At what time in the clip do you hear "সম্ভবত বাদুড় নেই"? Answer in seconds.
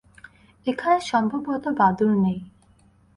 1.01-2.39